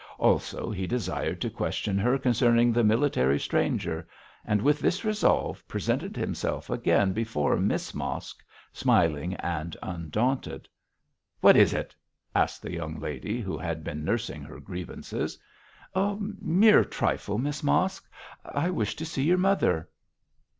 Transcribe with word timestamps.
Also 0.17 0.71
he 0.71 0.87
desired 0.87 1.39
to 1.41 1.49
question 1.51 1.99
her 1.99 2.17
concerning 2.17 2.71
the 2.73 2.83
military 2.83 3.37
stranger; 3.39 4.07
and 4.43 4.59
with 4.59 4.79
this 4.79 5.05
resolve 5.05 5.63
presented 5.67 6.17
himself 6.17 6.71
again 6.71 7.13
before 7.13 7.55
Miss 7.57 7.93
Mosk, 7.93 8.43
smiling 8.73 9.35
and 9.35 9.77
undaunted. 9.83 10.67
'What 11.39 11.55
is 11.55 11.71
it?' 11.71 11.95
asked 12.33 12.63
the 12.63 12.73
young 12.73 12.99
lady, 12.99 13.41
who 13.41 13.59
had 13.59 13.83
been 13.83 14.03
nursing 14.03 14.41
her 14.41 14.59
grievances. 14.59 15.37
'A 15.93 16.17
mere 16.41 16.83
trifle, 16.83 17.37
Miss 17.37 17.61
Mosk; 17.61 18.09
I 18.43 18.71
wish 18.71 18.95
to 18.95 19.05
see 19.05 19.25
your 19.25 19.37
mother.' 19.37 19.87